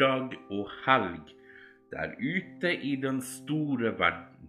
lørdag 0.00 0.36
og 0.50 0.68
helg 0.86 1.32
der 1.92 2.14
ute 2.16 2.72
i 2.72 2.94
den 2.96 3.20
store 3.20 3.92
verden. 3.98 4.48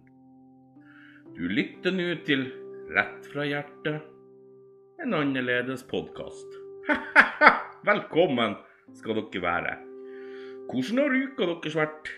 Du 1.36 1.44
lytter 1.48 1.92
nå 1.92 2.14
til 2.26 2.46
Rett 2.92 3.26
fra 3.32 3.44
hjertet, 3.48 4.02
en 5.00 5.14
annerledes 5.16 5.84
podkast. 5.88 6.56
Velkommen 7.88 8.56
skal 8.96 9.20
dere 9.20 9.42
være. 9.44 9.76
Hvordan 10.68 11.00
har 11.02 11.16
uka 11.16 11.46
deres 11.52 11.76
vært? 11.78 12.10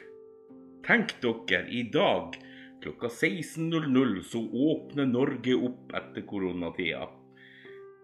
Tenk 0.87 1.14
dere, 1.23 1.64
i 1.71 1.85
dag 1.95 2.39
klokka 2.82 3.11
16.00 3.11 4.25
så 4.30 4.43
åpner 4.71 5.07
Norge 5.11 5.55
opp 5.59 5.95
etter 5.95 6.27
koronatida. 6.29 7.07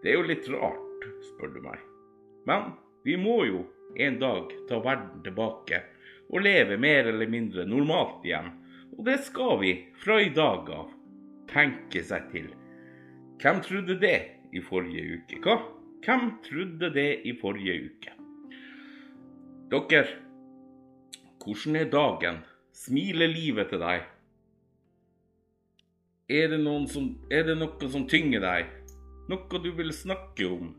Det 0.03 0.13
er 0.13 0.19
jo 0.19 0.29
litt 0.31 0.47
rart, 0.53 1.11
spør 1.27 1.55
du 1.55 1.61
meg. 1.65 1.83
Men 2.47 2.71
vi 3.03 3.17
må 3.17 3.41
jo 3.47 3.65
en 3.97 4.19
dag 4.21 4.51
ta 4.69 4.79
verden 4.83 5.23
tilbake 5.25 5.81
og 6.31 6.43
leve 6.45 6.77
mer 6.79 7.09
eller 7.11 7.29
mindre 7.29 7.65
normalt 7.67 8.25
igjen. 8.25 8.51
Og 8.97 9.05
det 9.07 9.19
skal 9.25 9.59
vi 9.61 9.73
fra 10.03 10.19
i 10.21 10.31
dag 10.35 10.69
av 10.71 10.91
tenke 11.51 12.03
seg 12.05 12.29
til. 12.31 12.49
Hvem 13.41 13.61
trodde 13.65 13.97
det 13.99 14.17
i 14.53 14.61
forrige 14.63 15.17
uke? 15.17 15.39
Hva? 15.43 15.57
Hvem 16.01 16.27
trodde 16.45 16.89
det 16.93 17.09
i 17.27 17.33
forrige 17.37 17.77
uke? 17.89 18.15
Dere, 19.71 20.05
hvordan 21.41 21.77
er 21.79 21.91
dagen? 21.91 22.41
Smiler 22.73 23.29
livet 23.29 23.69
til 23.69 23.81
deg? 23.83 24.05
Er 26.31 26.47
det, 26.53 26.61
som, 26.89 27.09
er 27.31 27.43
det 27.49 27.57
noe 27.59 27.89
som 27.91 28.05
tynger 28.09 28.43
deg? 28.43 28.69
Noe 29.29 29.61
du 29.63 29.71
vil 29.75 29.91
snakke 29.93 30.47
om? 30.47 30.71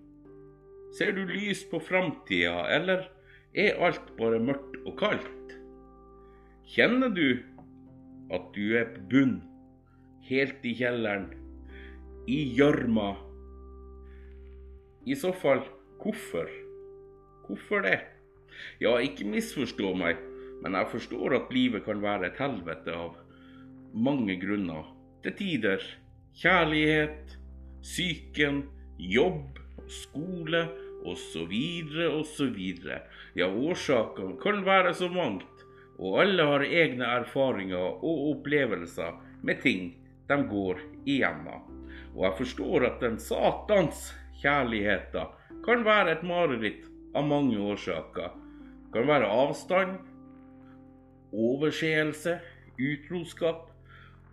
Ser 0.92 1.14
du 1.16 1.22
lys 1.24 1.62
på 1.70 1.80
framtida, 1.80 2.66
eller 2.68 3.06
er 3.56 3.78
alt 3.80 4.10
bare 4.18 4.40
mørkt 4.42 4.76
og 4.84 4.96
kaldt? 5.00 5.54
Kjenner 6.68 7.12
du 7.12 7.40
at 8.32 8.50
du 8.52 8.74
er 8.76 8.90
på 8.92 9.06
bunn, 9.12 9.38
helt 10.28 10.60
i 10.68 10.74
kjelleren, 10.76 11.30
i 12.28 12.42
gjørma? 12.58 13.14
I 15.08 15.16
så 15.18 15.32
fall, 15.32 15.64
hvorfor? 16.02 16.52
Hvorfor 17.46 17.82
det? 17.88 17.98
Ja, 18.84 18.92
ikke 19.00 19.26
misforstå 19.32 19.94
meg, 19.96 20.20
men 20.60 20.76
jeg 20.76 20.92
forstår 20.92 21.38
at 21.40 21.56
livet 21.56 21.86
kan 21.88 22.04
være 22.04 22.28
et 22.28 22.38
helvete 22.40 22.92
av 22.92 23.16
mange 23.96 24.36
grunner. 24.44 24.92
Til 25.24 25.36
tider 25.40 25.82
kjærlighet, 26.36 27.36
psyken, 27.80 28.62
jobb, 28.98 29.58
skole 29.88 30.66
osv. 31.04 31.52
osv. 32.08 32.60
Ja, 33.34 33.48
årsakene 33.48 34.38
kan 34.42 34.62
være 34.66 34.94
så 34.94 35.08
mangt, 35.12 35.66
og 35.98 36.20
alle 36.22 36.46
har 36.48 36.64
egne 36.66 37.08
erfaringer 37.20 38.00
og 38.02 38.24
opplevelser 38.32 39.18
med 39.42 39.62
ting 39.62 39.92
de 40.28 40.38
går 40.48 40.80
igjennom. 41.04 41.68
Og 42.14 42.24
jeg 42.26 42.38
forstår 42.42 42.86
at 42.88 43.02
den 43.02 43.18
satans 43.20 44.10
kjærligheten 44.42 45.38
kan 45.64 45.84
være 45.86 46.16
et 46.16 46.24
mareritt 46.26 46.88
av 47.16 47.26
mange 47.28 47.58
årsaker. 47.60 48.32
Det 48.32 48.94
kan 48.96 49.08
være 49.08 49.28
avstand, 49.30 49.98
overseelse, 51.32 52.38
utroskap. 52.80 53.68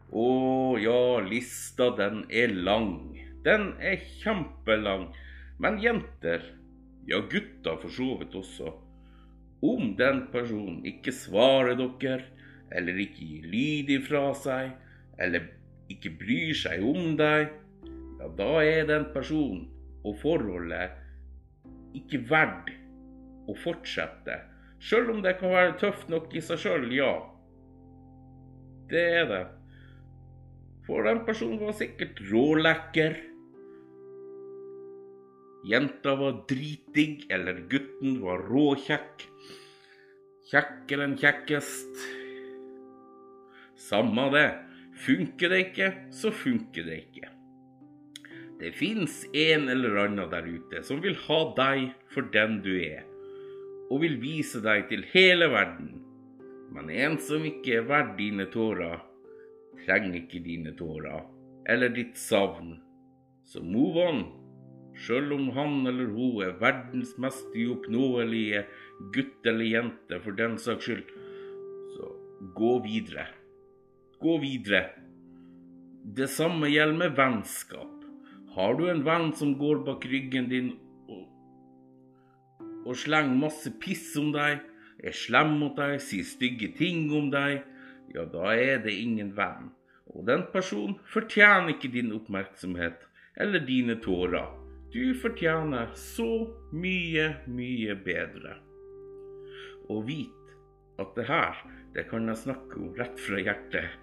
Og 0.09 0.79
ja, 0.81 1.19
lista 1.21 1.91
den 1.97 2.23
er 2.33 2.51
lang. 2.51 3.13
Den 3.45 3.73
er 3.79 4.01
kjempelang. 4.19 5.09
Men 5.61 5.77
jenter, 5.83 6.43
ja 7.07 7.21
gutter 7.31 7.79
for 7.81 7.93
så 7.93 8.09
vidt 8.19 8.35
også, 8.35 8.73
om 9.65 9.95
den 9.99 10.25
personen 10.33 10.83
ikke 10.87 11.13
svarer 11.15 11.75
dere, 11.79 12.25
eller 12.71 12.99
ikke 13.01 13.25
gir 13.25 13.47
lyd 13.49 13.89
ifra 13.95 14.29
seg, 14.37 14.75
eller 15.19 15.47
ikke 15.89 16.13
bryr 16.19 16.53
seg 16.57 16.83
om 16.85 17.15
deg, 17.19 17.49
ja, 18.19 18.29
da 18.37 18.51
er 18.61 18.85
den 18.89 19.09
personen 19.15 19.65
og 20.03 20.19
forholdet 20.21 20.95
ikke 21.97 22.21
verdt 22.29 22.69
å 23.49 23.55
fortsette 23.57 24.37
Sjøl 24.79 25.09
om 25.11 25.23
det 25.23 25.35
kan 25.41 25.51
være 25.51 25.75
tøft 25.79 26.07
nok 26.11 26.31
i 26.31 26.41
seg 26.43 26.61
sjøl, 26.63 26.85
ja. 26.95 27.11
Det 28.89 29.01
er 29.19 29.25
det. 29.27 29.41
For 30.87 31.03
den 31.05 31.19
personen 31.27 31.59
var 31.61 31.75
sikkert 31.77 32.21
rålekker. 32.31 33.17
Jenta 35.67 36.15
var 36.15 36.43
dritdigg, 36.47 37.25
eller 37.31 37.65
gutten 37.71 38.21
var 38.23 38.45
råkjekk. 38.47 39.25
Kjekkere 40.49 41.09
enn 41.09 41.17
kjekkest. 41.19 42.05
Samme 43.89 44.29
det. 44.35 44.47
Funker 44.99 45.51
det 45.51 45.59
ikke, 45.69 45.91
så 46.11 46.31
funker 46.35 46.87
det 46.87 47.03
ikke. 47.05 47.29
Det 48.59 48.73
fins 48.75 49.21
en 49.31 49.69
eller 49.71 50.01
annen 50.01 50.31
der 50.31 50.47
ute 50.47 50.81
som 50.83 50.99
vil 51.03 51.15
ha 51.27 51.39
deg 51.55 51.93
for 52.11 52.27
den 52.33 52.59
du 52.65 52.73
er 52.75 53.05
og 53.89 54.03
vil 54.03 54.19
vise 54.21 54.59
deg 54.61 54.85
til 54.89 55.05
hele 55.13 55.47
verden. 55.49 55.93
Men 56.69 56.91
en 56.93 57.15
som 57.23 57.45
ikke 57.47 57.79
er 57.79 57.87
verdt 57.89 58.17
dine 58.19 58.45
tårer, 58.53 58.99
trenger 59.85 60.19
ikke 60.19 60.43
dine 60.45 60.75
tårer 60.77 61.23
eller 61.69 61.89
ditt 61.93 62.17
savn. 62.19 62.75
Så 63.49 63.63
move 63.65 64.03
on, 64.05 64.21
sjøl 64.99 65.31
om 65.35 65.49
han 65.55 65.87
eller 65.89 66.11
hun 66.13 66.41
er 66.45 66.57
verdens 66.61 67.15
mest 67.21 67.55
uoppnåelige 67.55 68.65
gutt 69.15 69.47
eller 69.47 69.67
jente 69.67 70.19
for 70.23 70.37
den 70.37 70.57
saks 70.61 70.89
skyld. 70.89 71.13
Så 71.95 72.11
gå 72.57 72.73
videre. 72.83 73.29
Gå 74.19 74.37
videre. 74.43 74.83
Det 76.03 76.29
samme 76.31 76.71
gjelder 76.71 76.99
med 77.05 77.17
vennskap. 77.17 77.95
Har 78.55 78.75
du 78.75 78.87
en 78.89 79.05
venn 79.05 79.31
som 79.37 79.55
går 79.59 79.83
bak 79.87 80.05
ryggen 80.09 80.49
din 80.51 80.71
og 82.89 82.95
slenger 82.97 83.35
masse 83.37 83.69
piss 83.81 84.15
om 84.17 84.31
deg, 84.33 84.63
er 85.03 85.15
slem 85.15 85.57
mot 85.61 85.75
deg, 85.77 85.99
sier 86.01 86.25
stygge 86.25 86.71
ting 86.79 87.11
om 87.13 87.27
deg, 87.29 87.61
ja, 88.15 88.25
da 88.25 88.53
er 88.55 88.81
det 88.81 88.95
ingen 88.97 89.35
venn. 89.37 89.69
Og 90.09 90.25
den 90.25 90.47
personen 90.53 90.97
fortjener 91.13 91.75
ikke 91.75 91.91
din 91.93 92.09
oppmerksomhet 92.15 93.05
eller 93.39 93.61
dine 93.67 93.99
tårer. 94.01 94.49
Du 94.89 95.13
fortjener 95.21 95.91
så 95.93 96.49
mye, 96.73 97.25
mye 97.45 97.95
bedre. 98.01 98.55
Og 99.89 100.07
vit 100.07 100.53
at 101.01 101.11
det 101.17 101.27
her, 101.29 101.59
det 101.93 102.07
kan 102.09 102.25
jeg 102.29 102.41
snakke 102.41 102.79
om 102.79 102.95
rett 102.97 103.21
fra 103.21 103.41
hjertet. 103.41 103.97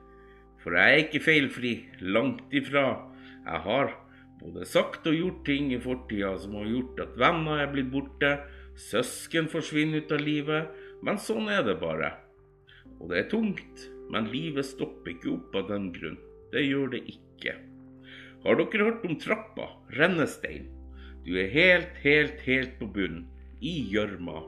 For 0.62 0.78
jeg 0.78 0.92
er 0.92 1.02
ikke 1.04 1.22
feilfri, 1.26 1.72
langt 2.06 2.54
ifra. 2.54 2.84
Jeg 3.46 3.62
har 3.66 3.90
både 4.40 4.66
sagt 4.68 5.08
og 5.10 5.18
gjort 5.18 5.42
ting 5.48 5.72
i 5.74 5.80
fortida 5.82 6.36
som 6.38 6.54
har 6.60 6.70
gjort 6.70 7.02
at 7.02 7.18
venner 7.18 7.64
er 7.64 7.74
blitt 7.74 7.90
borte, 7.90 8.36
Søsken 8.76 9.46
forsvinner 9.48 10.04
ut 10.04 10.10
av 10.12 10.20
livet, 10.20 10.72
men 11.00 11.16
sånn 11.16 11.48
er 11.48 11.62
det 11.64 11.78
bare. 11.80 12.12
Og 13.00 13.08
det 13.08 13.22
er 13.22 13.30
tungt, 13.32 13.86
men 14.12 14.28
livet 14.28 14.68
stopper 14.68 15.14
ikke 15.14 15.32
opp 15.32 15.56
av 15.56 15.70
den 15.72 15.88
grunn. 15.96 16.18
Det 16.52 16.62
gjør 16.66 16.92
det 16.92 17.06
ikke. 17.08 17.56
Har 18.44 18.60
dere 18.60 18.90
hørt 18.90 19.06
om 19.08 19.16
trappa? 19.18 19.70
Rennestein. 19.96 20.75
Du 21.26 21.32
er 21.42 21.48
helt, 21.50 21.96
helt, 22.04 22.38
helt 22.46 22.76
på 22.78 22.86
bunnen. 22.86 23.24
I 23.58 23.72
gjørma. 23.90 24.44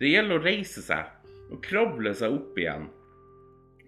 Det 0.00 0.08
gjelder 0.10 0.40
å 0.40 0.42
reise 0.42 0.82
seg 0.82 1.52
og 1.52 1.60
krable 1.62 2.10
seg 2.16 2.34
opp 2.34 2.58
igjen. 2.58 2.88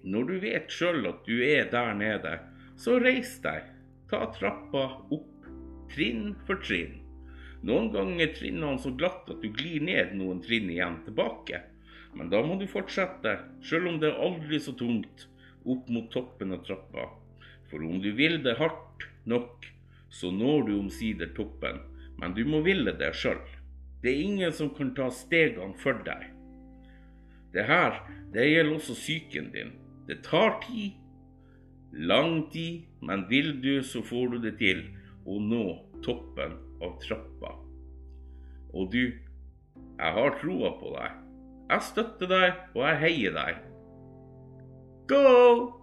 Når 0.06 0.28
du 0.28 0.34
vet 0.44 0.70
sjøl 0.70 1.08
at 1.10 1.24
du 1.26 1.40
er 1.42 1.66
der 1.72 1.90
nede, 1.98 2.36
så 2.78 3.00
reis 3.02 3.34
deg. 3.42 3.66
Ta 4.12 4.28
trappa 4.36 4.84
opp, 5.14 5.50
trinn 5.90 6.36
for 6.46 6.62
trinn. 6.62 7.00
Noen 7.66 7.90
ganger 7.94 8.28
er 8.28 8.36
trinnene 8.38 8.78
så 8.82 8.94
glatt 8.94 9.26
at 9.32 9.42
du 9.42 9.50
glir 9.50 9.82
ned 9.82 10.14
noen 10.20 10.42
trinn 10.44 10.70
igjen 10.70 11.00
tilbake. 11.08 11.64
Men 12.14 12.30
da 12.30 12.44
må 12.46 12.60
du 12.60 12.68
fortsette, 12.70 13.38
sjøl 13.64 13.90
om 13.90 14.00
det 14.02 14.12
er 14.12 14.22
aldri 14.22 14.62
så 14.62 14.76
tungt, 14.78 15.26
opp 15.66 15.90
mot 15.90 16.10
toppen 16.14 16.54
av 16.54 16.62
trappa. 16.66 17.10
For 17.72 17.82
om 17.82 17.98
du 18.04 18.12
vil 18.14 18.42
det 18.44 18.60
hardt 18.60 19.08
nok, 19.26 19.71
så 20.12 20.30
når 20.30 20.66
du 20.68 20.72
omsider 20.78 21.32
toppen. 21.36 21.80
Men 22.20 22.34
du 22.36 22.44
må 22.46 22.60
ville 22.62 22.92
det 23.00 23.14
sjøl. 23.16 23.40
Det 24.02 24.12
er 24.12 24.24
ingen 24.26 24.52
som 24.52 24.70
kan 24.76 24.92
ta 24.94 25.08
stegene 25.14 25.74
for 25.80 25.96
deg. 26.06 26.28
Det 27.52 27.64
her, 27.68 27.98
det 28.34 28.48
gjelder 28.48 28.76
også 28.76 28.96
psyken 28.98 29.50
din. 29.54 29.72
Det 30.08 30.20
tar 30.26 30.58
tid. 30.66 30.98
Lang 31.92 32.46
tid, 32.52 32.84
men 33.02 33.26
vil 33.28 33.54
du, 33.62 33.82
så 33.84 34.00
får 34.04 34.32
du 34.32 34.38
det 34.46 34.54
til 34.60 34.80
å 35.28 35.36
nå 35.40 35.66
toppen 36.04 36.56
av 36.82 36.96
trappa. 37.02 37.52
Og 38.72 38.88
du, 38.92 39.12
jeg 39.12 40.16
har 40.16 40.38
troa 40.40 40.72
på 40.80 40.94
deg. 40.96 41.20
Jeg 41.72 41.88
støtter 41.88 42.32
deg, 42.32 42.64
og 42.74 42.82
jeg 42.88 43.00
heier 43.04 43.36
deg. 43.36 43.60
Go! 45.12 45.81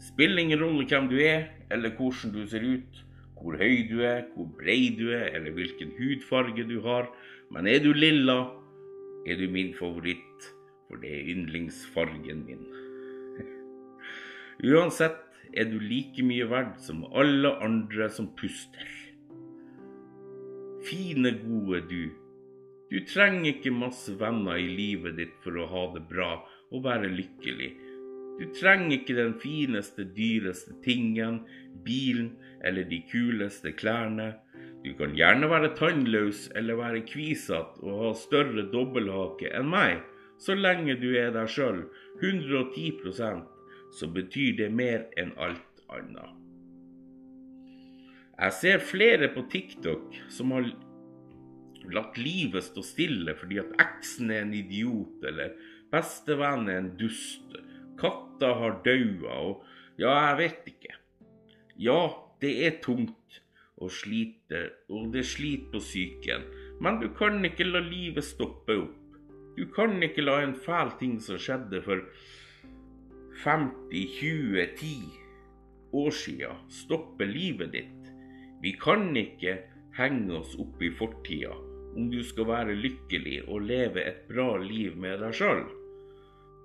Spiller 0.00 0.40
ingen 0.40 0.62
rolle 0.62 0.86
hvem 0.88 1.08
du 1.10 1.18
er, 1.20 1.50
eller 1.70 1.92
hvordan 1.96 2.32
du 2.32 2.44
ser 2.48 2.64
ut, 2.64 3.00
hvor 3.40 3.56
høy 3.60 3.84
du 3.88 4.00
er, 4.04 4.24
hvor 4.34 4.48
brei 4.56 4.94
du 4.96 5.10
er, 5.12 5.28
eller 5.36 5.52
hvilken 5.56 5.92
hudfarge 5.98 6.64
du 6.68 6.78
har. 6.84 7.10
Men 7.52 7.68
er 7.68 7.82
du 7.84 7.92
lilla, 7.92 8.38
er 9.26 9.36
du 9.36 9.48
min 9.52 9.74
favoritt, 9.76 10.46
for 10.88 11.00
det 11.02 11.12
er 11.18 11.28
yndlingsfargen 11.34 12.46
min. 12.46 12.64
Uansett 14.72 15.20
er 15.52 15.68
du 15.68 15.76
like 15.82 16.24
mye 16.24 16.48
verdt 16.48 16.80
som 16.84 17.04
alle 17.12 17.52
andre 17.64 18.08
som 18.12 18.30
puster. 18.38 18.96
Fine, 20.88 21.34
gode 21.44 21.82
du. 21.90 22.02
Du 22.90 22.98
trenger 23.06 23.52
ikke 23.52 23.70
masse 23.74 24.16
venner 24.18 24.56
i 24.58 24.66
livet 24.66 25.18
ditt 25.20 25.36
for 25.44 25.60
å 25.60 25.68
ha 25.70 25.84
det 25.94 26.06
bra 26.08 26.32
og 26.70 26.86
være 26.86 27.12
lykkelig. 27.12 27.70
Du 28.40 28.46
trenger 28.56 28.96
ikke 28.96 29.18
den 29.18 29.34
fineste, 29.36 30.06
dyreste 30.16 30.72
tingen, 30.84 31.42
bilen 31.84 32.32
eller 32.64 32.86
de 32.88 33.02
kuleste 33.10 33.74
klærne. 33.76 34.32
Du 34.80 34.94
kan 34.96 35.12
gjerne 35.12 35.50
være 35.50 35.74
tannløs 35.76 36.46
eller 36.56 36.80
være 36.80 37.04
kvisete 37.04 37.84
og 37.84 38.04
ha 38.06 38.12
større 38.16 38.64
dobbelthake 38.72 39.52
enn 39.52 39.68
meg. 39.68 40.00
Så 40.40 40.56
lenge 40.56 40.96
du 40.96 41.10
er 41.20 41.34
deg 41.36 41.52
sjøl, 41.52 41.82
110% 42.24 43.44
så 43.92 44.08
betyr 44.08 44.56
det 44.56 44.70
mer 44.72 45.04
enn 45.20 45.34
alt 45.36 45.82
annet. 45.92 46.36
Jeg 48.40 48.56
ser 48.56 48.80
flere 48.80 49.28
på 49.34 49.44
TikTok 49.52 50.16
som 50.32 50.54
har 50.56 50.70
latt 51.92 52.16
livet 52.16 52.64
stå 52.64 52.84
stille 52.86 53.34
fordi 53.36 53.60
at 53.60 53.74
eksen 53.82 54.32
er 54.32 54.46
en 54.46 54.54
idiot, 54.56 55.20
eller 55.28 55.52
bestevennen 55.92 56.70
er 56.72 56.80
en 56.80 56.94
dust, 56.96 57.52
katta 58.00 58.54
har 58.60 58.80
daua, 58.84 59.36
og 59.50 60.00
ja, 60.00 60.14
jeg 60.30 60.36
vet 60.40 60.70
ikke. 60.72 60.96
Ja, 61.80 62.00
det 62.40 62.52
er 62.66 62.80
tungt 62.84 63.40
og 63.80 63.92
slite, 63.92 64.66
og 64.92 65.12
det 65.14 65.24
sliter 65.28 65.70
på 65.72 65.80
psyken, 65.84 66.42
men 66.80 67.00
du 67.00 67.08
kan 67.16 67.44
ikke 67.44 67.68
la 67.68 67.80
livet 67.84 68.24
stoppe 68.24 68.76
opp. 68.76 68.96
Du 69.56 69.66
kan 69.74 70.02
ikke 70.02 70.24
la 70.24 70.40
en 70.44 70.54
fæl 70.56 70.92
ting 71.00 71.18
som 71.20 71.40
skjedde 71.40 71.82
for 71.84 72.04
50-20-10 73.42 75.20
år 75.96 76.10
sia, 76.14 76.54
stoppe 76.70 77.26
livet 77.28 77.72
ditt. 77.74 78.12
Vi 78.62 78.72
kan 78.80 79.16
ikke 79.16 79.56
henge 79.96 80.38
oss 80.38 80.54
opp 80.60 80.82
i 80.84 80.90
fortida 80.92 81.56
om 81.96 82.10
du 82.12 82.20
skal 82.22 82.46
være 82.46 82.76
lykkelig 82.78 83.40
og 83.48 83.64
leve 83.66 84.04
et 84.06 84.26
bra 84.28 84.52
liv 84.62 84.96
med 85.00 85.18
deg 85.24 85.34
sjøl. 85.34 85.64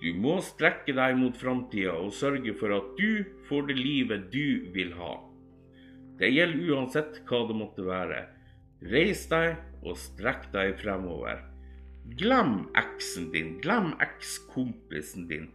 Du 0.05 0.11
må 0.21 0.35
strekke 0.45 0.93
deg 0.93 1.15
mot 1.17 1.33
framtida 1.33 1.95
og 1.97 2.11
sørge 2.13 2.53
for 2.59 2.69
at 2.75 2.91
du 2.99 3.25
får 3.47 3.71
det 3.71 3.77
livet 3.79 4.27
du 4.29 4.67
vil 4.75 4.91
ha. 4.99 5.15
Det 6.19 6.29
gjelder 6.29 6.75
uansett 6.75 7.17
hva 7.25 7.39
det 7.49 7.55
måtte 7.57 7.87
være. 7.87 8.19
Reis 8.91 9.23
deg 9.31 9.55
og 9.81 9.97
strekk 9.97 10.51
deg 10.53 10.75
fremover. 10.83 11.41
Glem 12.21 12.67
eksen 12.77 13.31
din, 13.33 13.55
glem 13.65 13.95
ekskompisen 14.05 15.25
din. 15.31 15.49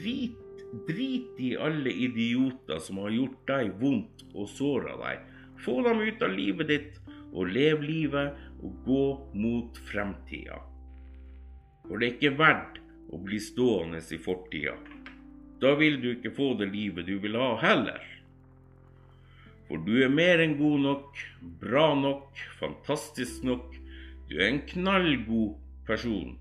Drit, 0.00 0.64
drit 0.88 1.36
i 1.36 1.52
alle 1.60 1.92
idioter 1.92 2.80
som 2.80 3.04
har 3.04 3.12
gjort 3.12 3.46
deg 3.52 3.76
vondt 3.84 4.24
og 4.32 4.48
såra 4.48 4.96
deg. 5.04 5.28
Få 5.60 5.82
dem 5.84 6.00
ut 6.00 6.24
av 6.24 6.32
livet 6.40 6.72
ditt, 6.72 7.00
og 7.36 7.52
lev 7.52 7.84
livet 7.84 8.32
og 8.64 8.78
gå 8.88 9.06
mot 9.44 9.76
fremtida. 9.92 10.64
For 11.84 12.00
det 12.00 12.08
er 12.08 12.16
ikke 12.16 12.38
verdt 12.40 12.86
å 13.10 13.18
bli 13.18 13.40
stående 13.42 14.00
i 14.00 14.18
fortida. 14.22 14.76
Da 15.60 15.74
vil 15.76 15.98
du 16.00 16.12
ikke 16.14 16.32
få 16.32 16.54
det 16.58 16.70
livet 16.72 17.08
du 17.08 17.18
vil 17.20 17.36
ha 17.36 17.52
heller. 17.60 18.00
For 19.68 19.82
du 19.86 20.00
er 20.02 20.10
mer 20.10 20.40
enn 20.42 20.56
god 20.58 20.80
nok, 20.86 21.20
bra 21.60 21.90
nok, 21.94 22.38
fantastisk 22.58 23.44
nok. 23.46 23.76
Du 24.30 24.38
er 24.38 24.48
en 24.48 24.64
knallgod 24.66 25.58
person. 25.86 26.38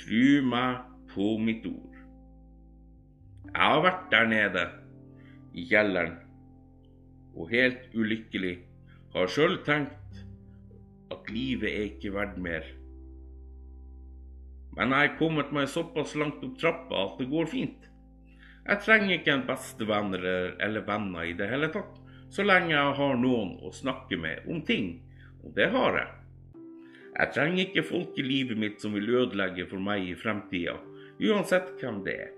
Tru 0.00 0.40
meg 0.46 0.80
på 1.12 1.34
mitt 1.42 1.66
ord. 1.68 2.00
Jeg 3.50 3.60
har 3.60 3.84
vært 3.84 4.10
der 4.14 4.28
nede 4.30 4.66
i 5.58 5.66
kjelleren 5.70 6.18
og 7.34 7.50
helt 7.52 7.86
ulykkelig. 7.94 8.56
Har 9.14 9.30
sjøl 9.30 9.58
tenkt 9.66 10.20
at 11.10 11.30
livet 11.34 11.70
er 11.70 11.88
ikke 11.90 12.14
verdt 12.14 12.38
mer. 12.42 12.66
Men 14.76 14.94
jeg 14.94 15.08
er 15.08 15.16
kommet 15.18 15.50
meg 15.54 15.70
såpass 15.70 16.14
langt 16.18 16.44
opp 16.46 16.58
trappa 16.60 17.06
at 17.06 17.18
det 17.18 17.30
går 17.32 17.48
fint. 17.50 17.88
Jeg 18.68 18.82
trenger 18.84 19.16
ikke 19.16 19.34
en 19.34 19.46
bestevenn 19.48 20.14
eller 20.14 20.84
venner 20.86 21.26
i 21.26 21.34
det 21.34 21.48
hele 21.50 21.70
tatt, 21.74 21.96
så 22.30 22.44
lenge 22.46 22.74
jeg 22.74 22.96
har 23.00 23.16
noen 23.18 23.56
å 23.66 23.72
snakke 23.74 24.18
med 24.20 24.46
om 24.50 24.60
ting, 24.66 24.92
og 25.42 25.54
det 25.56 25.70
har 25.74 25.96
jeg. 25.98 26.10
Jeg 27.16 27.32
trenger 27.34 27.62
ikke 27.64 27.88
folk 27.88 28.18
i 28.20 28.24
livet 28.24 28.60
mitt 28.60 28.78
som 28.82 28.94
vil 28.94 29.10
ødelegge 29.10 29.66
for 29.70 29.82
meg 29.82 30.06
i 30.06 30.14
fremtida, 30.18 30.76
uansett 31.18 31.74
hvem 31.80 32.04
det 32.06 32.16
er. 32.28 32.30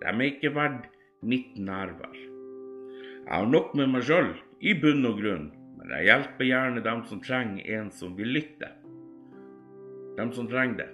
De 0.00 0.08
er 0.08 0.24
ikke 0.30 0.54
verdt 0.56 0.88
mitt 1.26 1.58
nærvær. 1.60 2.16
Jeg 2.16 3.34
har 3.34 3.48
nok 3.50 3.74
med 3.76 3.92
meg 3.92 4.06
sjøl, 4.08 4.32
i 4.64 4.72
bunn 4.80 5.04
og 5.04 5.20
grunn, 5.20 5.50
men 5.76 5.92
jeg 5.92 6.08
hjelper 6.08 6.48
gjerne 6.48 6.84
dem 6.84 7.04
som 7.10 7.20
trenger 7.20 7.72
en 7.76 7.92
som 7.92 8.16
vil 8.16 8.32
lytte. 8.38 8.70
Dem 10.16 10.32
som 10.32 10.48
trenger 10.48 10.80
det. 10.80 10.92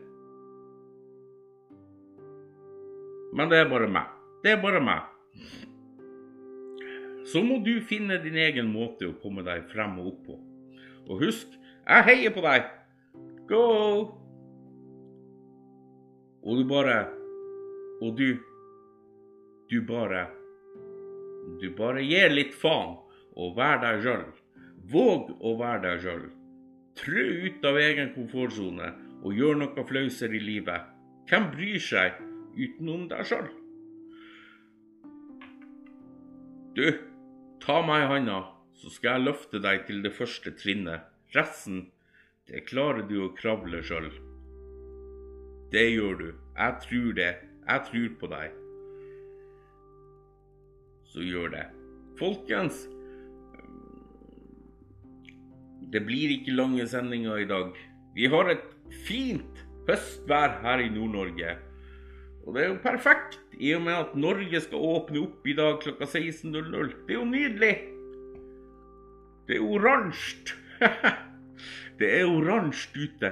Men 3.32 3.48
det 3.48 3.62
er 3.62 3.68
bare 3.70 3.88
meg. 3.88 4.08
Det 4.44 4.52
er 4.52 4.62
bare 4.62 4.80
meg. 4.84 5.08
Så 7.32 7.40
må 7.44 7.60
du 7.64 7.78
finne 7.88 8.18
din 8.20 8.36
egen 8.36 8.68
måte 8.72 9.08
å 9.08 9.16
komme 9.22 9.44
deg 9.46 9.64
frem 9.72 9.94
og 10.02 10.10
opp 10.12 10.24
på. 10.26 10.38
Og 11.08 11.22
husk, 11.24 11.54
jeg 11.86 12.06
heier 12.08 12.34
på 12.34 12.42
deg! 12.44 12.66
Go! 13.48 13.62
Og 16.42 16.58
du 16.58 16.64
bare 16.66 16.96
Og 18.02 18.16
du 18.18 18.38
Du 19.70 19.80
bare 19.86 20.26
Du 21.60 21.68
bare 21.78 22.02
gir 22.02 22.30
litt 22.34 22.54
faen 22.54 22.98
og 23.32 23.54
vær 23.56 23.78
deg 23.80 24.02
sjøl. 24.04 24.24
Våg 24.92 25.30
å 25.40 25.54
være 25.56 25.80
deg 25.86 26.02
sjøl. 26.02 26.24
Trø 27.00 27.22
ut 27.46 27.64
av 27.64 27.78
egen 27.80 28.10
komfortsone 28.12 28.90
og 29.22 29.38
gjør 29.38 29.56
noe 29.62 29.84
flauser 29.88 30.34
i 30.36 30.40
livet. 30.42 30.90
Hvem 31.30 31.46
bryr 31.54 31.80
seg 31.80 32.18
utenom 32.56 33.08
deg 33.10 33.26
sjøl? 33.28 33.48
Du, 36.76 36.86
ta 37.60 37.80
meg 37.84 38.04
i 38.04 38.10
handa, 38.14 38.38
så 38.78 38.92
skal 38.92 39.18
jeg 39.18 39.26
løfte 39.26 39.60
deg 39.62 39.84
til 39.88 40.00
det 40.04 40.14
første 40.16 40.54
trinnet. 40.56 41.08
Resten 41.36 41.86
det 42.50 42.64
klarer 42.68 43.04
du 43.06 43.18
å 43.22 43.32
kravle 43.38 43.82
sjøl. 43.86 44.08
Det 45.72 45.84
gjør 45.92 46.18
du. 46.18 46.26
Jeg 46.56 46.80
tror 46.84 47.12
det. 47.16 47.30
Jeg 47.62 47.84
tror 47.88 48.08
på 48.20 48.30
deg. 48.32 48.56
Så 51.12 51.24
gjør 51.24 51.52
det. 51.54 51.62
Folkens, 52.18 52.82
det 55.92 56.02
blir 56.04 56.34
ikke 56.34 56.56
lange 56.56 56.84
sendinger 56.88 57.40
i 57.40 57.48
dag. 57.48 57.72
Vi 58.16 58.28
har 58.32 58.50
et 58.52 58.68
fint 59.06 59.62
høstvær 59.88 60.58
her 60.64 60.82
i 60.84 60.90
Nord-Norge. 60.92 61.56
Og 62.42 62.54
det 62.56 62.62
er 62.64 62.70
jo 62.72 62.78
perfekt, 62.82 63.38
i 63.54 63.70
og 63.76 63.84
med 63.86 63.94
at 63.94 64.14
Norge 64.18 64.60
skal 64.64 64.82
åpne 64.82 65.22
opp 65.22 65.46
i 65.46 65.54
dag 65.58 65.78
klokka 65.82 66.08
16.00. 66.08 66.94
Det 67.06 67.14
er 67.14 67.20
jo 67.20 67.28
nydelig. 67.28 67.74
Det 69.46 69.58
er 69.58 69.66
oransje. 69.66 70.58
Det 72.00 72.08
er 72.18 72.26
oransje 72.26 73.04
ute. 73.04 73.28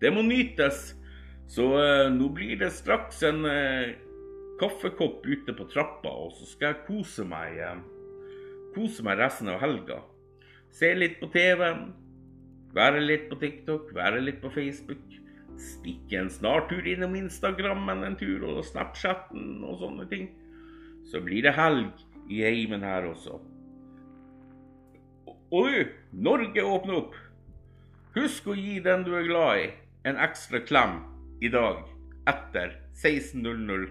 Det 0.00 0.10
må 0.10 0.24
nytes. 0.26 0.94
Så 1.48 1.64
eh, 1.78 2.08
nå 2.10 2.28
blir 2.34 2.58
det 2.60 2.72
straks 2.74 3.22
en 3.28 3.44
eh, 3.46 3.94
kaffekopp 4.60 5.22
ute 5.26 5.54
på 5.54 5.66
trappa, 5.70 6.10
og 6.10 6.34
så 6.36 6.48
skal 6.50 6.72
jeg 6.72 6.84
kose 6.88 7.24
meg, 7.28 7.60
eh, 7.62 7.78
kose 8.74 9.04
meg 9.06 9.20
resten 9.22 9.52
av 9.52 9.62
helga. 9.62 10.02
Se 10.74 10.90
litt 10.96 11.16
på 11.22 11.30
TV-en, 11.32 11.92
være 12.76 13.00
litt 13.04 13.28
på 13.30 13.38
TikTok, 13.40 13.94
være 13.96 14.20
litt 14.24 14.42
på 14.42 14.50
Facebook. 14.52 15.06
Stikke 15.58 16.20
en 16.20 16.30
snartur 16.30 16.86
innom 16.86 17.16
Instagrammen 17.18 18.04
en 18.06 18.16
tur, 18.18 18.44
og 18.46 18.64
Snapchatten 18.66 19.64
og 19.66 19.80
sånne 19.82 20.06
ting. 20.10 20.28
Så 21.08 21.22
blir 21.24 21.42
det 21.46 21.56
helg 21.58 21.90
i 22.30 22.42
heimen 22.44 22.84
her 22.84 23.08
også. 23.10 23.40
Og 25.48 25.70
du, 25.72 25.78
Norge 26.12 26.64
åpner 26.64 27.00
opp! 27.00 27.16
Husk 28.16 28.48
å 28.50 28.56
gi 28.56 28.78
den 28.84 29.04
du 29.06 29.14
er 29.16 29.26
glad 29.28 29.62
i, 29.62 29.66
en 30.08 30.20
ekstra 30.20 30.60
klem 30.64 30.98
i 31.44 31.50
dag 31.52 31.84
etter 32.28 32.76
16.00. 33.00 33.88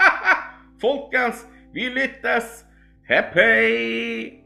Folkens, 0.82 1.44
vi 1.74 1.90
lyttes! 1.92 2.62
Hepp 3.10 3.34
hei! 3.34 4.39